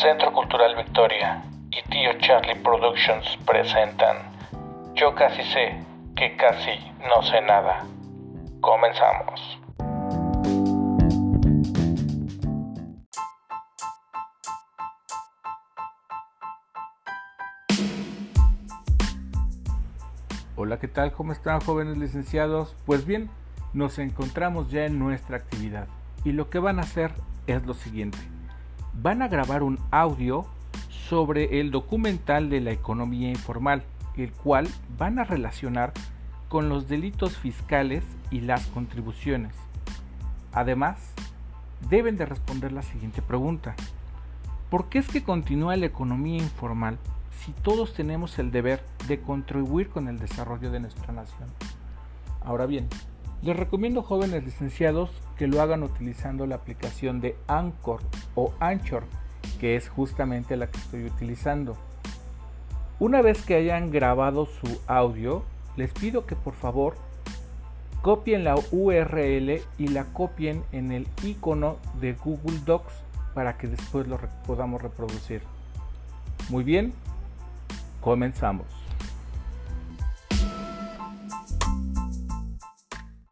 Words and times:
Centro 0.00 0.32
Cultural 0.32 0.76
Victoria 0.76 1.42
y 1.72 1.82
Tío 1.90 2.12
Charlie 2.20 2.54
Productions 2.62 3.36
presentan 3.44 4.30
Yo 4.94 5.12
casi 5.16 5.42
sé 5.42 5.76
que 6.14 6.36
casi 6.36 6.70
no 7.00 7.20
sé 7.24 7.40
nada. 7.40 7.84
Comenzamos. 8.60 9.58
Hola, 20.54 20.78
¿qué 20.78 20.86
tal? 20.86 21.10
¿Cómo 21.10 21.32
están 21.32 21.60
jóvenes 21.60 21.98
licenciados? 21.98 22.76
Pues 22.86 23.04
bien, 23.04 23.30
nos 23.72 23.98
encontramos 23.98 24.70
ya 24.70 24.84
en 24.84 25.00
nuestra 25.00 25.38
actividad 25.38 25.88
y 26.24 26.30
lo 26.30 26.50
que 26.50 26.60
van 26.60 26.78
a 26.78 26.82
hacer 26.82 27.10
es 27.48 27.66
lo 27.66 27.74
siguiente. 27.74 28.37
Van 29.00 29.22
a 29.22 29.28
grabar 29.28 29.62
un 29.62 29.78
audio 29.92 30.44
sobre 31.08 31.60
el 31.60 31.70
documental 31.70 32.50
de 32.50 32.60
la 32.60 32.72
economía 32.72 33.28
informal, 33.28 33.84
el 34.16 34.32
cual 34.32 34.66
van 34.98 35.20
a 35.20 35.24
relacionar 35.24 35.92
con 36.48 36.68
los 36.68 36.88
delitos 36.88 37.36
fiscales 37.36 38.02
y 38.32 38.40
las 38.40 38.66
contribuciones. 38.66 39.54
Además, 40.52 41.12
deben 41.88 42.16
de 42.16 42.26
responder 42.26 42.72
la 42.72 42.82
siguiente 42.82 43.22
pregunta. 43.22 43.76
¿Por 44.68 44.88
qué 44.88 44.98
es 44.98 45.06
que 45.06 45.22
continúa 45.22 45.76
la 45.76 45.86
economía 45.86 46.38
informal 46.38 46.98
si 47.38 47.52
todos 47.52 47.94
tenemos 47.94 48.36
el 48.40 48.50
deber 48.50 48.84
de 49.06 49.20
contribuir 49.20 49.90
con 49.90 50.08
el 50.08 50.18
desarrollo 50.18 50.72
de 50.72 50.80
nuestra 50.80 51.12
nación? 51.12 51.48
Ahora 52.40 52.66
bien, 52.66 52.88
les 53.48 53.56
recomiendo 53.56 54.02
jóvenes 54.02 54.44
licenciados 54.44 55.08
que 55.38 55.46
lo 55.46 55.62
hagan 55.62 55.82
utilizando 55.82 56.46
la 56.46 56.56
aplicación 56.56 57.22
de 57.22 57.34
Anchor 57.46 58.02
o 58.34 58.52
Anchor, 58.60 59.04
que 59.58 59.74
es 59.74 59.88
justamente 59.88 60.54
la 60.58 60.66
que 60.66 60.76
estoy 60.76 61.06
utilizando. 61.06 61.74
Una 63.00 63.22
vez 63.22 63.40
que 63.46 63.54
hayan 63.54 63.90
grabado 63.90 64.44
su 64.44 64.78
audio, 64.86 65.44
les 65.76 65.90
pido 65.94 66.26
que 66.26 66.36
por 66.36 66.52
favor 66.52 66.96
copien 68.02 68.44
la 68.44 68.54
URL 68.70 69.62
y 69.78 69.88
la 69.88 70.04
copien 70.12 70.62
en 70.72 70.92
el 70.92 71.08
icono 71.22 71.78
de 72.02 72.12
Google 72.12 72.58
Docs 72.66 72.92
para 73.32 73.56
que 73.56 73.66
después 73.66 74.06
lo 74.08 74.18
podamos 74.46 74.82
reproducir. 74.82 75.40
Muy 76.50 76.64
bien, 76.64 76.92
comenzamos. 78.02 78.66